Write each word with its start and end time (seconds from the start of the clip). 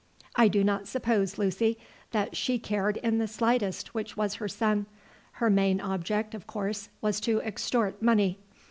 "I 0.35 0.47
do 0.47 0.63
not 0.63 0.87
suppose, 0.87 1.37
Lucy, 1.37 1.77
that 2.09 2.35
she 2.35 2.57
cared 2.57 2.97
in 3.03 3.19
the 3.19 3.27
slightest 3.27 3.93
which 3.93 4.17
was 4.17 4.33
her 4.41 4.47
son; 4.47 4.87
her 5.33 5.47
main 5.51 5.79
object, 5.79 6.33
of 6.33 6.47
course, 6.47 6.89
was 7.01 7.19
to 7.19 7.39
extort 7.41 8.01
money. 8.01 8.39